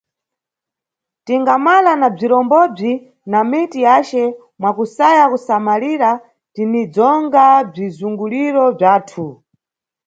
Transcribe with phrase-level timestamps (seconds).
[1.25, 2.91] Tingamala na bzirombobzi
[3.31, 4.21] na miti yace
[4.59, 6.09] mwa kusaya kusamalira,
[6.53, 9.25] tinidzonga bzizunguliro bzathu.